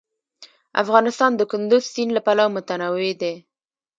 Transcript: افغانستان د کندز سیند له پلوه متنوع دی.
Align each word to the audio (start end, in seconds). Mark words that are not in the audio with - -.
افغانستان 0.83 1.31
د 1.35 1.41
کندز 1.51 1.83
سیند 1.93 2.11
له 2.15 2.21
پلوه 2.25 2.51
متنوع 2.55 3.09
دی. 3.21 3.33